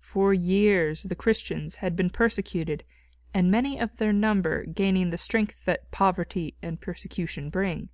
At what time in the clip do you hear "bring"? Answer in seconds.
7.50-7.90